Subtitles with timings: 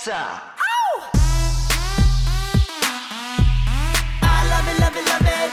[0.00, 0.40] salsa.
[4.22, 5.50] I love it, love it, love it.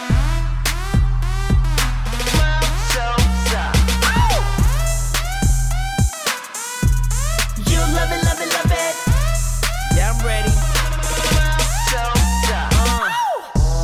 [2.93, 3.63] Salsa.
[7.69, 8.95] You love it, love it, love it.
[9.97, 10.53] Yeah, I'm ready.
[11.91, 12.69] Salsa.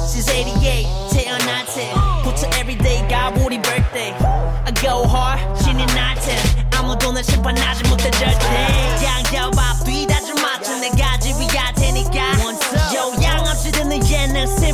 [0.07, 1.91] Since 88, 태어났지.
[2.23, 4.13] 부터 everyday가 우리 birthday.
[4.65, 6.37] I go hard, 신이 나한테.
[6.78, 9.04] 아무도 날 심판하지 못해 절대.
[9.04, 9.72] 양잡아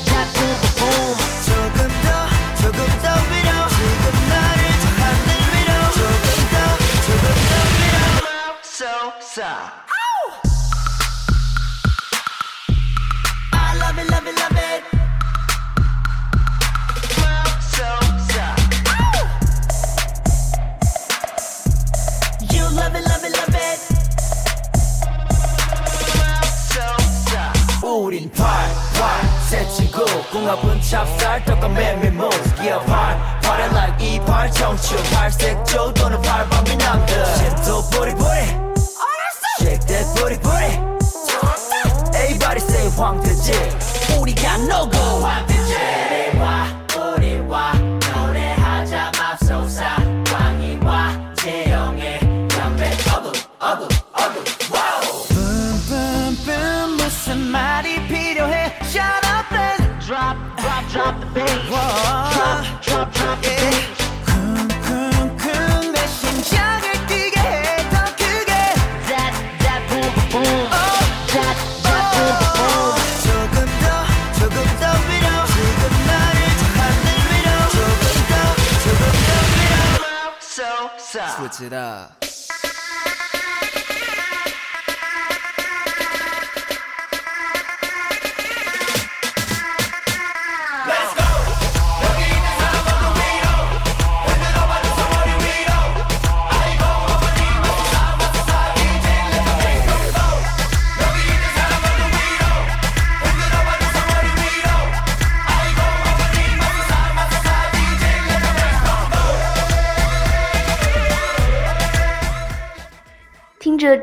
[81.41, 82.20] Switch it up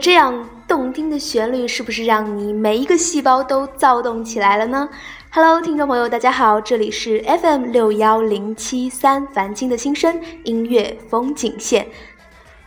[0.00, 4.88] 这样动听的旋律，是不是让你每一个细胞都躁动起来了呢
[5.32, 11.88] ？Hello，听众朋友，大家好，这里是 FM 六幺零七三繁星的心声音乐风景线。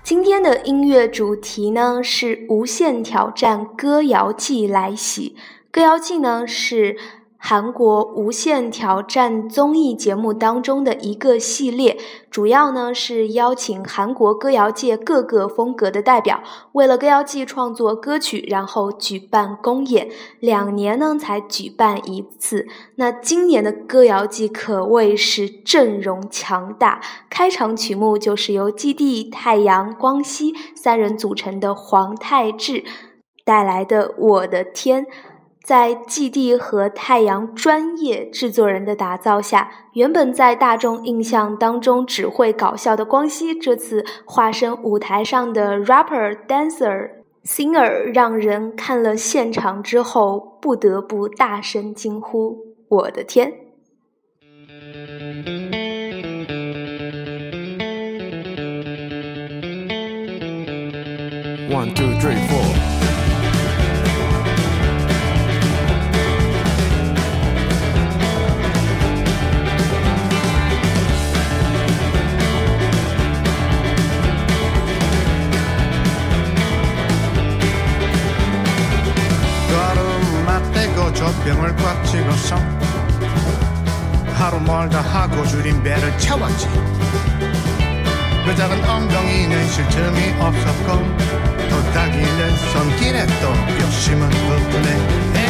[0.03, 5.37] 今天的音乐主题呢是《无限挑战歌谣季》来袭。
[5.71, 6.97] 歌谣季呢是
[7.43, 11.97] 韩国无限挑战综艺节目当中的一个系列，
[12.29, 16.43] 主要呢是邀请韩国歌谣界各个风格的代表，
[16.73, 20.07] 为了歌谣季创作歌曲，然后举办公演，
[20.39, 22.67] 两年呢才举办一次。
[22.95, 32.83] 那今年的歌谣季可谓是阵容强大，开场曲目就是由基地、太阳、光熙三人组成的黄泰志
[33.43, 35.03] 带来的《我的天》。
[35.63, 47.11] 在基地和太阳专业制作人的打造下，原本在大众印象当中只会搞笑的光熙，这次化身舞台上的 rapper、dancer、
[47.45, 52.57] singer，让人看了现场之后不得不大声惊呼
[52.89, 53.53] ：“我的天！”
[61.71, 62.70] One, two, three, four.
[81.45, 82.55] 병을 꽉 찍었어
[84.33, 86.67] 하루 멀다 하고 줄인 배를 채웠지.
[88.45, 91.17] 그 작은 엉덩이는 쉴 틈이 없었고
[91.69, 95.40] 도닥이는 손길에 또 뼈심은 부분에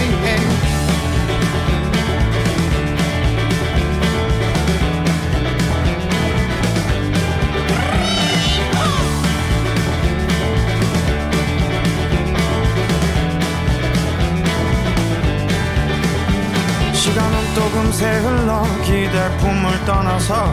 [17.55, 20.45] 또 금세 흘러 기댈 품을 떠나서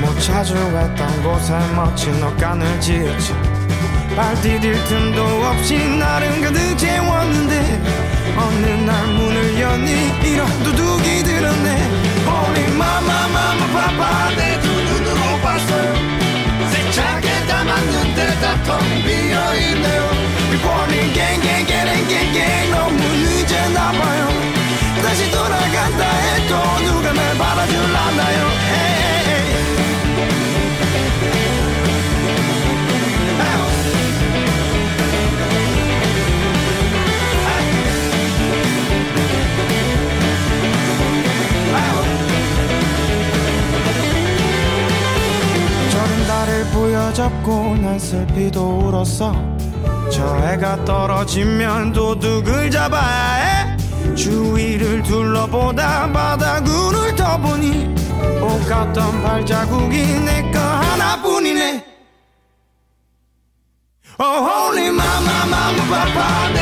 [0.00, 3.34] 못 찾아왔던 곳에 멋진 옷간을 지었지.
[4.16, 7.82] 발 디딜 틈도 없이 나름 가득 채웠는데
[8.36, 9.90] 어느 날 문을 여니
[10.22, 11.90] 이런 두둑이 들었네.
[12.26, 15.94] Holy mama mama papa 내 두 눈으로 봤어요.
[16.70, 20.10] 세차게 담았는데 다 텅 비어있네요.
[20.52, 24.29] 리포닝 갱갱갱갱갱갱 너무 늦었나봐요
[25.10, 26.54] 다시 돌아간다 해도
[26.84, 28.50] 누가 날 받아줄라나요.
[45.90, 49.34] 저른 달을 부여잡고 난 슬피도 울었어.
[50.12, 53.49] 저 해가 떨어지면 도둑을 잡아야 해
[54.14, 57.94] 주위를 둘러보다 바다구를 떠보니
[58.40, 61.90] 옷 같던 발자국이 내거 하나뿐이네.
[64.22, 66.59] Oh holy mama mama papa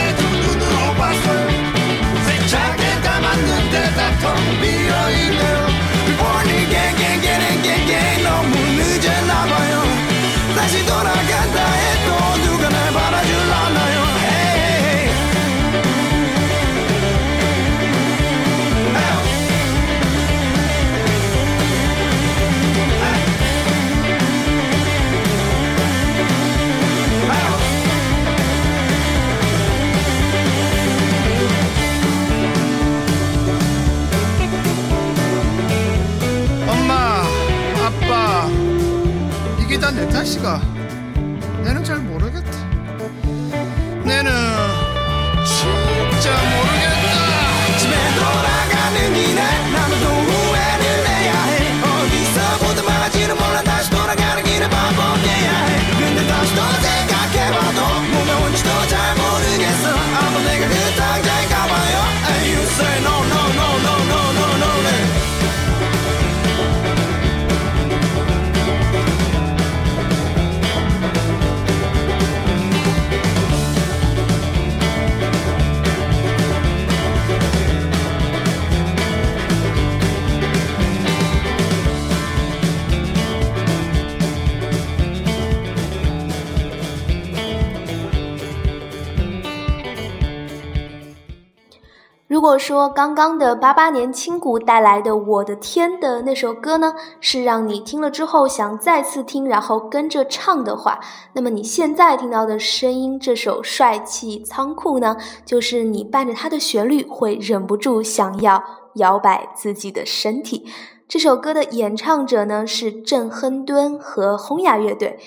[92.48, 100.98] 如果说刚刚的八八年轻谷带来的《我的天》的那首歌呢，是让你听了之后想再次听，然后跟着唱的话，
[101.34, 105.14] 那么你现在听到的声音，这首帅气仓库呢，
[105.44, 110.64] 就是你伴着它的旋律会忍不住想要摇摆自己的身体。
[111.06, 115.18] 这首歌的演唱者呢是郑亨敦和轰雅乐队。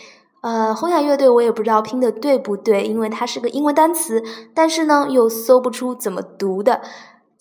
[0.41, 4.24] 呃，轰雅乐队我也不知道拼的对不对，因为它是个英文单词，
[4.56, 6.81] 但是呢又搜不出怎么读的，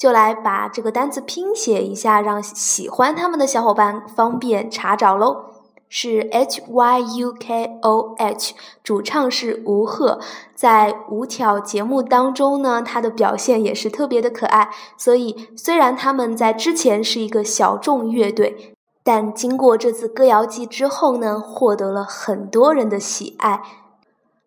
[0.01, 5.45] 就来把这个单词拼写一下，让喜欢他们的小伙伴方便查找喽。
[5.91, 10.19] 是 H Y U K O H，主唱是吴赫，
[10.55, 14.71] 在五挑节目当中呢，他的表现也是特别的可爱。
[14.97, 23.61] 所以虽然他们在之前是一个小众乐队，但经过这次歌谣季之后呢，获得了很多人的喜爱。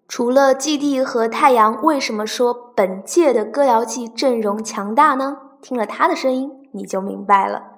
[0.08, 5.38] 除了季地和太阳，为什么说本届的歌谣季阵容强大呢？
[5.62, 7.73] 听了他的声音，你就明白了。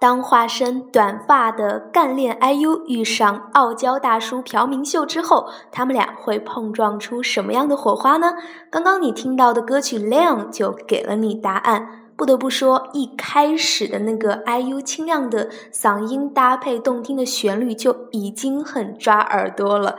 [0.00, 8.34] 当化身短发的干练 IU 遇上傲娇大叔朴明秀之后，他们俩会碰撞出什么样的火花呢？
[8.70, 12.04] 刚刚你听到的歌曲《亮》就给了你答案。
[12.16, 19.96] 不得不说，一开始的那个 IU 清亮的嗓音搭配动听的旋律就已经很抓耳朵了。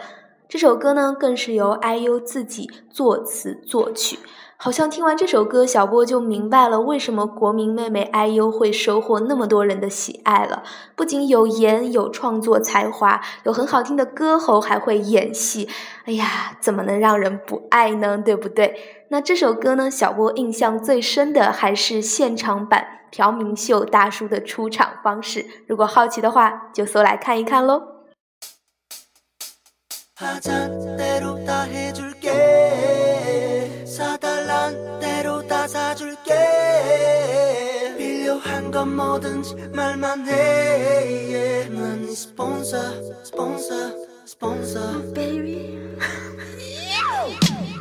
[0.47, 4.19] 这首歌呢，更是由 IU 自己作词作曲。
[4.61, 10.63] 好像听完这首歌，小波就明白了为什么国民妹妹 IU 会收获那么多人的喜爱了。
[10.97, 15.69] 不仅有颜，有创作才华，有很好听的歌喉，还会演戏。
[16.03, 18.17] 哎呀，怎么能让人不爱呢？
[18.17, 19.05] 对不对？
[19.07, 25.45] 那这首歌呢，小波印象最深的还是现场版朴明秀大叔的出场方式。
[25.67, 27.81] 如果好奇的话，就搜来看一看喽。
[34.69, 36.33] 달란 대로 다 사줄게.
[37.97, 40.33] 필요한 건 뭐든지 말만 해.
[40.33, 41.69] yeah.
[41.69, 43.73] 난네 스폰서 스폰서
[44.25, 45.13] 스폰서.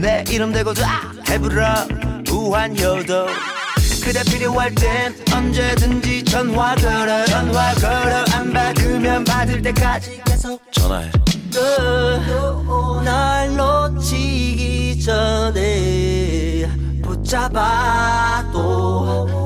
[0.00, 1.86] 내 이름 대고 다 아, 해부라.
[2.24, 3.26] 부한 여도
[4.14, 8.24] 그대 필요할 땐 언제든지 전화 걸어 전화 걸어.
[8.32, 11.10] 안 받으면 받을 때까지 계속 전화해.
[13.04, 16.70] 날 놓치기 전에
[17.02, 18.54] 붙잡아도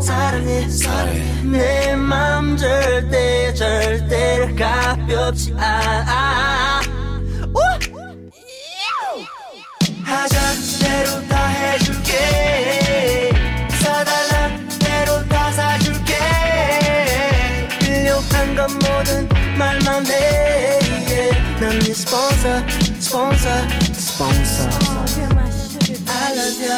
[0.02, 1.42] 사랑해 사랑해.
[1.44, 6.82] 내맘 절대 절대 가볍지 않아.
[10.04, 10.38] 하잔
[10.78, 12.37] 대로 다 해줄게
[23.07, 23.59] sponsor,
[23.93, 24.69] sponsor.
[26.07, 26.77] I love you,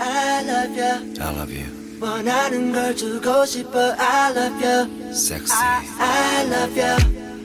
[0.00, 0.94] I love you.
[1.20, 1.66] I love you.
[2.00, 3.94] 원하는 걸 주고 싶어.
[3.98, 5.52] I love you, Sexy.
[5.52, 6.96] I love you,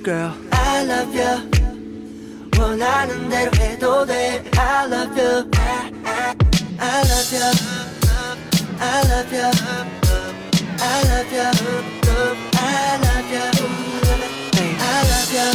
[0.04, 0.32] girl.
[0.52, 1.52] I love you.
[2.58, 4.44] 원하는 대로 해도 돼.
[4.58, 6.24] I love you, I
[7.04, 7.44] love you,
[8.80, 9.52] I love you,
[10.80, 11.52] I love you,
[12.48, 13.44] I love you,
[14.66, 15.46] I love you,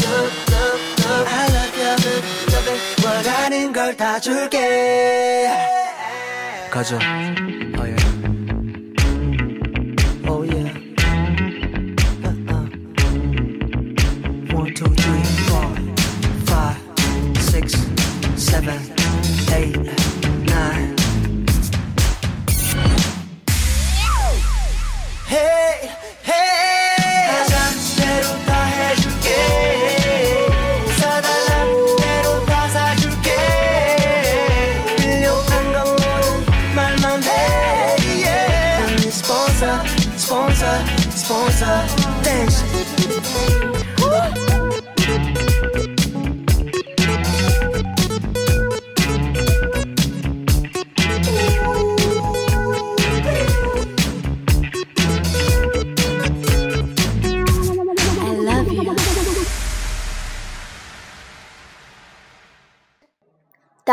[1.27, 1.64] I love you.
[3.06, 5.48] 원하는 걸 다 줄게.
[6.70, 6.98] 가져.
[7.78, 8.05] Oh yeah.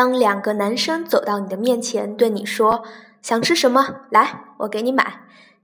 [0.03, 2.83] 当两个男生走到你的面前，对你说
[3.23, 4.01] ：“想吃什么？
[4.11, 5.21] 来，我给你买。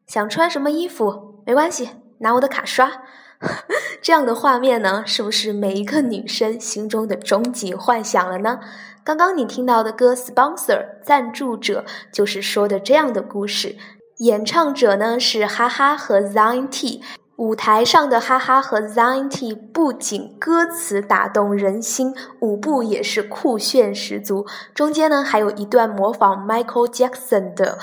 [0.07, 1.43] 想穿什么衣服？
[1.45, 3.03] 没关系，拿我的卡刷。
[4.01, 8.61] ”这样的画面呢，是不是每一个女生心中的终极幻想了呢？
[9.03, 10.57] 刚刚你听到的歌《Sponsor》
[11.03, 13.75] 赞助者就是说的这样的故事，
[14.19, 17.03] 演唱者呢是哈哈和 Zion T。
[17.39, 24.45] 舞台上的哈哈和 Zion T 不仅歌词打动人心，舞步也是酷炫十足。
[24.75, 27.79] 中间呢还有一段模仿 Michael Jackson 的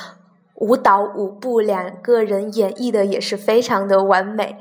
[0.56, 4.60] 舞蹈舞步，两个人演绎的也是非常的完美。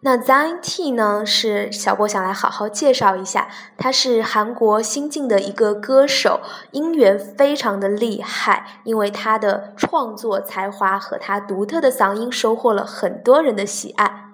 [0.00, 14.26] 那 Zion T 呢，是小波想来好好介绍一下，他是韩国新晋的一个歌手，音源非常的厉害，因为他的创作才华和他独特的嗓音收获了很多人的喜爱。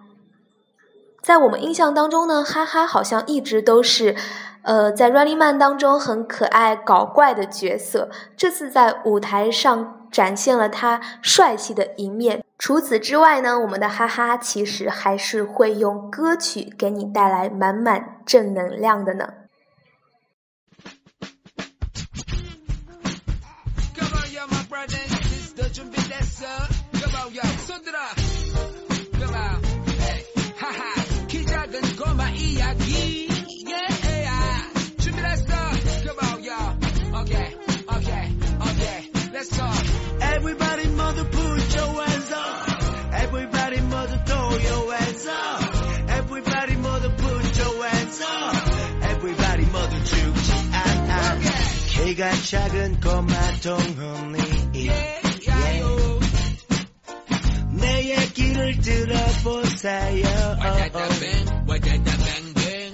[1.22, 4.16] 在我们印象当中呢，哈哈好像一直都是，
[4.62, 12.44] 呃，在 Running Man 当中很可爱搞怪的角色，这次在舞台上展现了他帅气的一面。
[12.58, 19.28] 除此之外呢我们的哈哈其实还是会用歌曲给你带来满满正能量的呢。
[40.41, 43.13] Everybody mother put your hands up.
[43.13, 46.09] Everybody mother throw your hands up.
[46.09, 49.03] Everybody mother put your hands up.
[49.03, 51.37] Everybody mother 죽지 않아.
[51.89, 54.37] 키가 작은 꼬마 동훈이.
[54.73, 56.19] Yeah, yeah, yo.
[57.71, 60.25] 내 얘기를 들어보세요.
[60.59, 62.93] Wadada bang, wadada bang bang.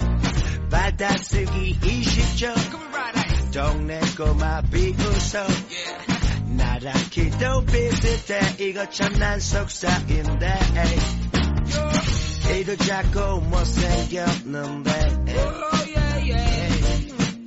[0.70, 2.54] 받아쓰기 20점.
[2.70, 3.50] Come on, right, right.
[3.52, 5.46] 동네 꼬마 비웃어.
[5.70, 6.07] Yeah.
[6.78, 8.40] 나랑 키도 비슷해.
[8.58, 10.58] 이거 참난 속사인데.
[12.42, 14.90] 키도 작고 못생겼는데.
[15.36, 15.50] Oh,
[15.96, 16.50] yeah, yeah.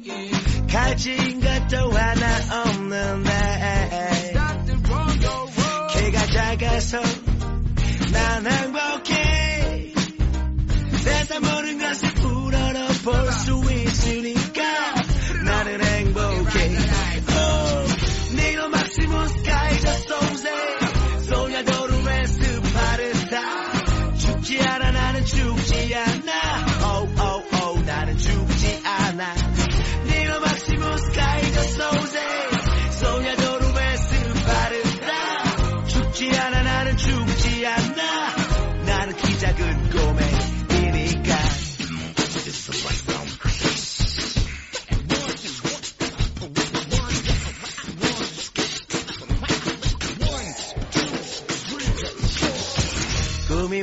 [0.03, 0.67] yeah.
[0.67, 3.32] 가진 것도 하나 없는데.
[4.32, 5.88] Stop the wrong, yo, wrong.
[5.93, 7.01] 키가 작아서
[8.12, 9.93] 난 행복해.
[11.03, 14.62] 세상 모든 것을 우러러볼 수 있으니까
[15.45, 17.00] 나는 행복해.
[19.12, 20.42] buscar y ya estamos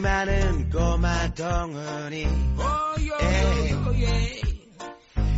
[0.01, 2.27] 많은 꼬마 덩어리
[2.97, 4.41] yeah.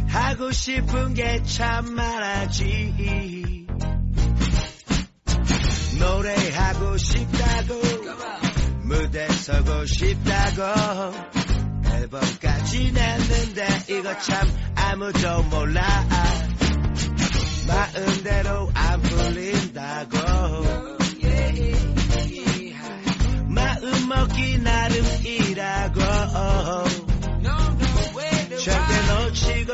[0.07, 3.65] 하고 싶은 게 참 많았지
[5.99, 7.81] 노래하고 싶다고.
[8.83, 10.61] 무대 서고 싶다고
[12.11, 15.81] 번까지 냈는데 이거 참 아무도 몰라
[17.67, 20.17] 마음대로 안 풀린다고
[24.11, 25.99] 먹기 나름이라고.
[28.59, 29.73] 절대 놓치고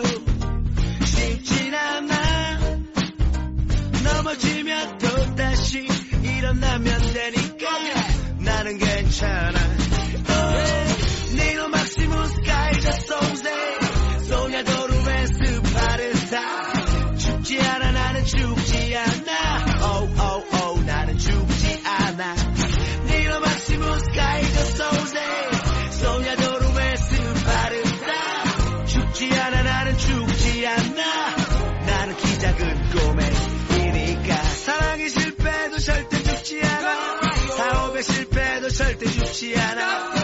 [1.06, 2.60] 싶진 않아.
[4.04, 5.88] 넘어지면 또 다시
[6.24, 7.70] 일어나면 되니까
[8.40, 9.60] 나는 괜찮아.
[11.36, 12.68] 니노 막시무 스카
[35.88, 37.22] 절대 죽지 않아.
[37.56, 40.17] 사업에 실패도 절대 죽지 않아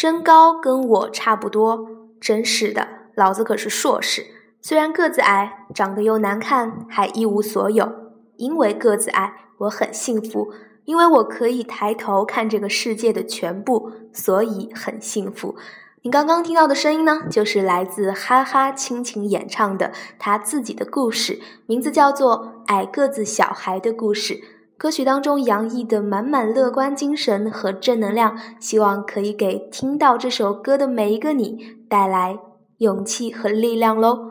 [0.00, 1.86] 身高跟我差不多，
[2.18, 4.24] 真是的，老子可是硕士。
[4.62, 7.92] 虽然个子矮，长得又难看，还一无所有。
[8.38, 10.54] 因为个子矮，我很幸福，
[10.86, 15.54] 因为我可以抬头看这个世界的全部，所以很幸福。
[16.00, 24.32] 你刚刚听到的声音呢，就是来自哈哈亲情演唱的他自己的故事，名字叫做《矮个子小孩的故事》。
[24.80, 32.38] 歌曲当中洋溢的满满乐观精神和正能量，希望可以给听到这首歌的每一个你带来
[32.78, 34.30] 勇气和力量喽。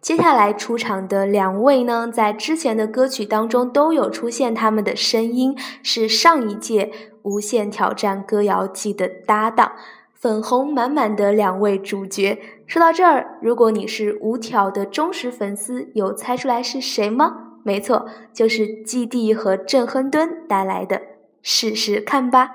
[0.00, 6.86] 接下来出场的两位呢，在之前的歌曲当中都有出现他们的声音，是上一届
[7.24, 9.72] 《无限挑战歌谣季》的搭档，
[10.14, 12.40] 粉红满满的两位主角。
[12.66, 17.45] 说到这儿，如果你是无挑的忠实粉丝，有猜出来是谁吗？
[17.66, 21.02] 没错，就是基地和郑亨敦带来的，
[21.42, 22.48] 试试看吧。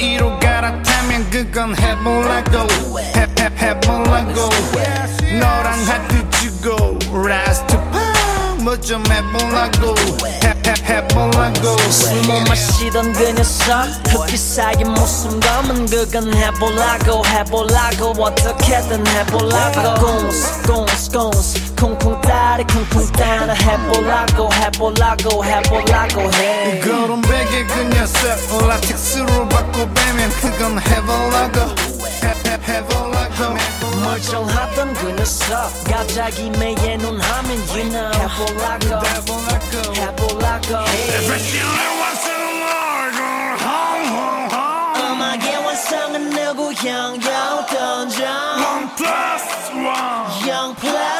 [0.00, 4.48] LTE로 갈아타면 그건 해보라고 해, 해, 해보라고
[5.38, 7.76] 너랑 하트 주고 라스트
[8.62, 9.94] 뭐좀 해보라고
[10.44, 19.06] 해, 해, 해보라고 술못 마시던 그 녀석 흑기 사이 무슨 검은 그건 해보라고 해보라고 어떻게든
[19.06, 27.82] 해보라고 공스 공스 공스 콩콩 따리 콩콩 따라 해보라고 해보라고 해보라고 해 그런 베개 그
[27.94, 31.60] 녀석 라텍스로 바꿔 빼면 그건 해보라고
[32.22, 33.56] 해, 해, 해보라고
[34.02, 40.86] 멀쩡하던 그 녀석 갑자기 매에 눈 하면 you know 해보라고 해보라고 해보라고
[44.98, 48.24] 음악의 완성은 누구 형여 던져
[50.46, 51.19] Young plus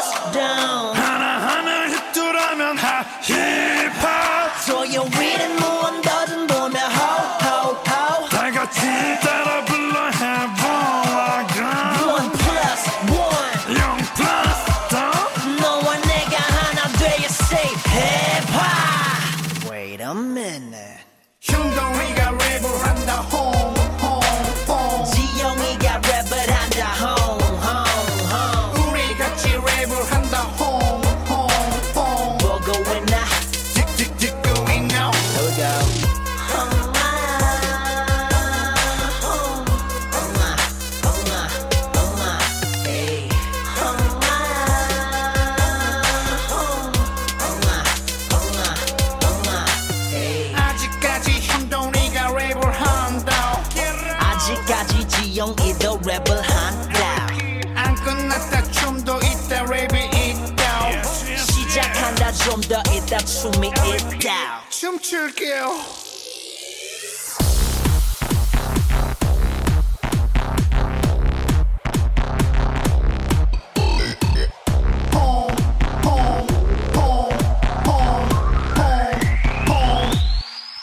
[62.81, 65.79] 딱 숨이 있다 춤출게요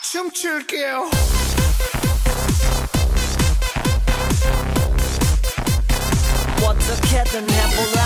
[0.01, 1.09] 춤출게요
[6.63, 7.98] 어떻게든 해보라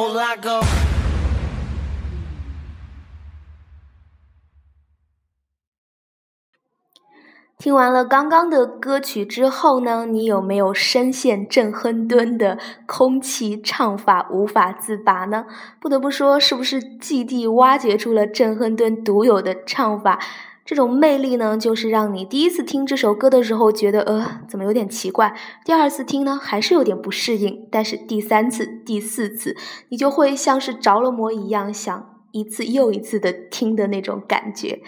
[7.58, 15.44] 听完了刚刚的歌曲之后呢你有没有深陷郑亨敦的空气唱法无法自拔呢？
[15.78, 20.18] 不得不说是不是基地挖掘出了郑亨敦独有的唱法？
[20.64, 29.56] 这种魅力呢，就是让你第一次听这首歌的时候觉得呃怎么有点奇怪，第二次听呢还是有点不适应，但是第三次、第四次，
[29.88, 34.80] 你就会像是着了魔一样，想一次又一次的听的那种感觉。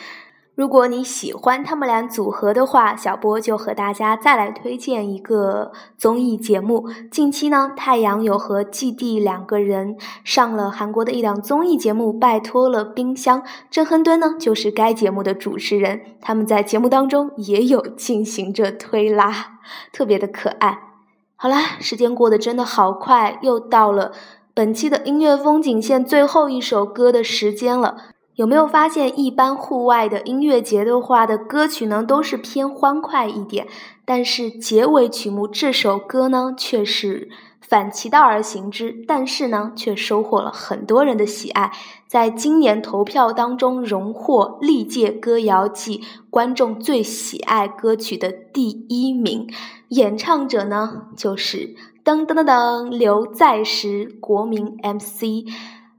[0.55, 6.91] 如果你喜欢他们俩组合的话，小波就和大家再来推荐一个综艺节目。
[7.11, 16.03] 近期呢，太阳有和季地两个人上了韩国的一档综艺节目《拜托了冰箱》，郑亨敦呢就是该节目的主持人。
[16.21, 19.59] 他们在节目当中也有进行着推拉，
[19.91, 20.81] 特别的可爱。
[21.35, 24.13] 好啦，时间过得真的好快，又到了
[24.53, 28.12] 本期的音乐风景线最后一首歌的时间了。
[28.37, 33.69] 有没有发现，一般户外的音乐节的话的歌曲呢，都是偏欢快一点，
[34.07, 37.29] 但是结尾曲目这首歌呢，却是
[37.61, 41.71] 反其道而行之，但是呢，却收获了很多人的喜爱，
[42.07, 49.47] 在今年投票当中荣获历届歌谣季观众最喜爱歌曲的第一名，
[49.89, 55.47] 演唱者呢就是噔噔噔噔刘在石，国民 MC。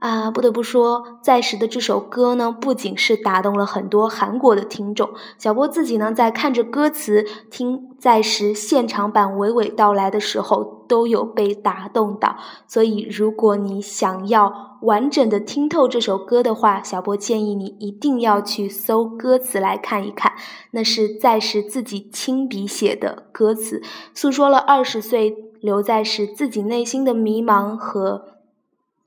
[0.04, 12.36] 啊，不得不说，在时的这首歌呢，不仅是打动了很多韩国的听众，小波自己呢，在看着歌词、听在时现场版娓娓道来的时候，都有被打动到。
[12.66, 20.34] 所以，如果你想要完整的听透这首歌的话，小波建议你一定要去搜歌词来看一看，
[20.72, 23.80] 那是在时自己亲笔写的歌词，
[24.12, 28.34] 诉说了二十岁刘在石自己内心的迷茫和。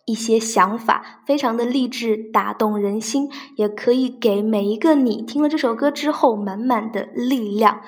[0.07, 7.81] 一些想法非常的励志，打动人心，也可以给每一个你听了这首歌之后满满的力量。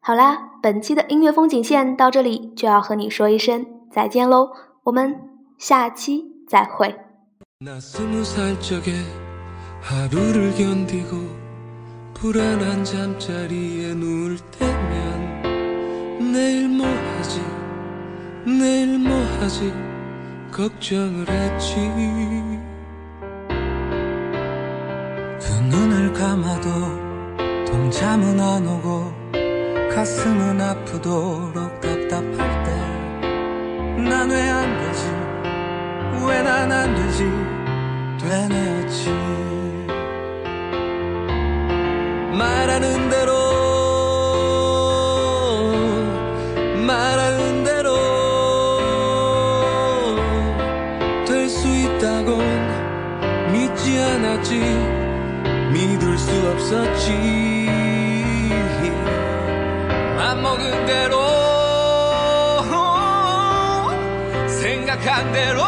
[0.00, 4.50] 好啦，本期的音乐风景线到这里就要和你说一声再见喽，
[4.84, 5.18] 我们
[5.58, 6.94] 下期再会。
[7.58, 8.92] 나 스무 살 적에
[9.80, 11.16] 하루를 견디고
[12.12, 17.40] 불안한 잠자리에 누울 때면 내일 뭐 하지
[18.44, 19.72] 내일 뭐 하지
[20.51, 21.75] 걱정을 했지.
[25.39, 26.69] 두 눈을 감아도
[27.65, 29.13] 동참은 안 오고
[29.93, 32.71] 가슴은 아프도록 답답할 때
[34.01, 35.03] 난 왜 안 되지?
[36.27, 37.23] 왜 난 안 되지?
[38.19, 39.09] 되뇌었지.
[42.37, 43.31] 말하는 대로
[46.87, 47.50] 말하는
[52.21, 54.59] 있다곤 믿지 않았지.
[55.73, 57.11] 믿을 수 없었지.
[60.17, 61.19] 맘먹은 대로
[64.47, 65.61] 생각한 대로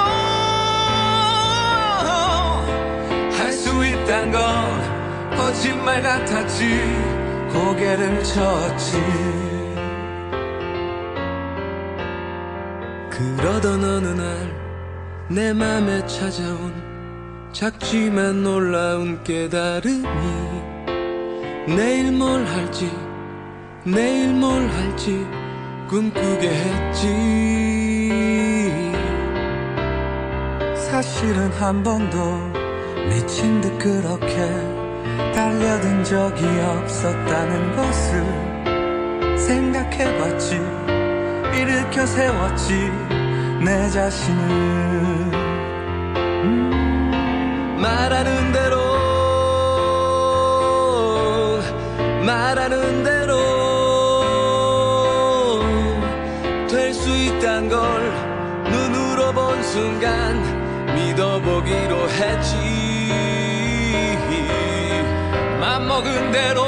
[3.38, 4.42] 할 수 있단 건
[5.36, 6.68] 거짓말 같았지.
[7.52, 9.02] 고개를 쳤지.
[13.10, 14.63] 그러던 어느 날
[15.34, 16.72] 내 맘에 찾아온
[17.52, 20.06] 작지만 놀라운 깨달음이
[21.76, 22.92] 내일 뭘 할지
[23.84, 25.26] 내일 뭘 할지
[25.90, 27.10] 꿈꾸게 했지.
[30.76, 32.18] 사실은 한 번도
[33.10, 34.36] 미친 듯 그렇게
[35.34, 38.24] 달려든 적이 없었다는 것을
[39.40, 40.62] 생각해봤지
[41.58, 43.23] 일으켜 세웠지
[43.64, 44.42] 내 자신을.
[46.44, 48.78] 음, 말하는 대로
[52.26, 53.34] 말하는 대로
[56.70, 58.24] 될 수 있단 걸
[59.74, 62.56] 순간 믿어보기로 했지.
[65.60, 66.64] 맘먹은 대로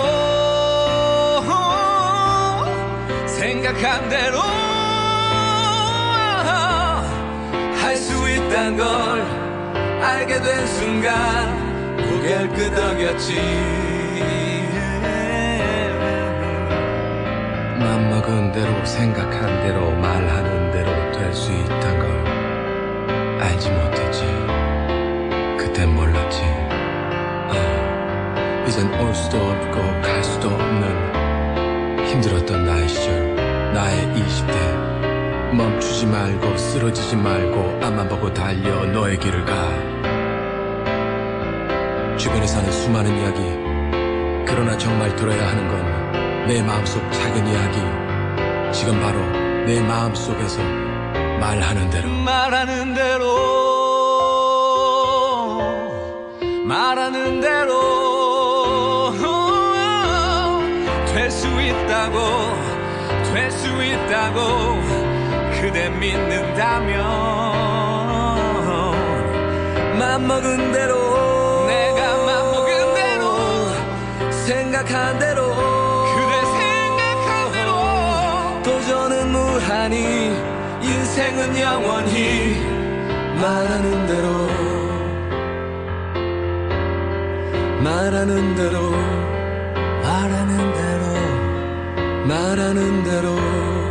[3.27, 4.64] 생각한 대로
[8.55, 8.87] 수 있단 걸
[10.01, 13.35] 알게 된 순간 고개를 끄덕였지.
[17.77, 24.23] 맘먹은 대로 생각한 대로 말하는 대로 될 수 있단 걸 알지 못했지.
[25.57, 26.41] 그땐 몰랐지.
[27.51, 33.35] 아, 이젠 올 수도 없고 갈 수도 없는 힘들었던 나의 시절
[33.73, 34.94] 나의 20대
[35.53, 39.53] 멈추지 말고 쓰러지지 말고 앞만 보고 달려 너의 길을 가.
[42.17, 43.41] 주변에 사는 수많은 이야기.
[44.47, 46.05] 그러나 정말 들어야 하는 건
[46.47, 47.79] 내 마음속 작은 이야기.
[48.71, 49.19] 지금 바로
[49.65, 50.61] 내 마음속에서
[51.39, 52.07] 말하는 대로.
[52.07, 53.25] 말하는 대로.
[56.65, 57.81] 말하는 대로.
[61.15, 62.19] 될 수 있다고
[63.33, 65.04] 될 수 있다고
[65.61, 67.03] 그대 믿는다면
[69.97, 75.55] 맘먹은 대로 내가 맘먹은 대로 생각한 대로
[76.15, 77.71] 그대 생각한 대로
[78.63, 80.35] 도전은 무한히
[80.81, 82.61] 인생은 영원히
[83.41, 84.47] 말하는 대로
[87.83, 88.91] 말하는 대로
[90.03, 91.05] 말하는 대로
[92.27, 93.84] 말하는 대로